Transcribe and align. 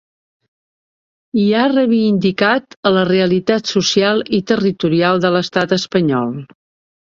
I 1.41 1.43
ha 1.57 1.65
reivindicat 1.73 2.77
la 2.95 3.03
realitat 3.09 3.75
social 3.75 4.25
i 4.39 4.41
territorial 4.53 5.23
de 5.27 5.33
l’estat 5.37 5.77
espanyol. 5.79 6.35